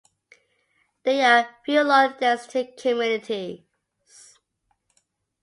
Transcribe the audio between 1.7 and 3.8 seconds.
low-density communities.